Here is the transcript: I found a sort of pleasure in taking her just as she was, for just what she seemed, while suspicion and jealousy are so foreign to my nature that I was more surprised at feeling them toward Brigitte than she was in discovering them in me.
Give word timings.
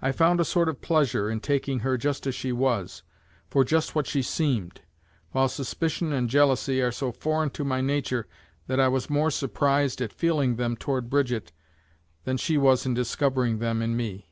I 0.00 0.10
found 0.10 0.40
a 0.40 0.44
sort 0.46 0.70
of 0.70 0.80
pleasure 0.80 1.28
in 1.30 1.40
taking 1.40 1.80
her 1.80 1.98
just 1.98 2.26
as 2.26 2.34
she 2.34 2.50
was, 2.50 3.02
for 3.50 3.62
just 3.62 3.94
what 3.94 4.06
she 4.06 4.22
seemed, 4.22 4.80
while 5.32 5.50
suspicion 5.50 6.14
and 6.14 6.30
jealousy 6.30 6.80
are 6.80 6.90
so 6.90 7.12
foreign 7.12 7.50
to 7.50 7.62
my 7.62 7.82
nature 7.82 8.26
that 8.68 8.80
I 8.80 8.88
was 8.88 9.10
more 9.10 9.30
surprised 9.30 10.00
at 10.00 10.14
feeling 10.14 10.56
them 10.56 10.78
toward 10.78 11.10
Brigitte 11.10 11.52
than 12.24 12.38
she 12.38 12.56
was 12.56 12.86
in 12.86 12.94
discovering 12.94 13.58
them 13.58 13.82
in 13.82 13.98
me. 13.98 14.30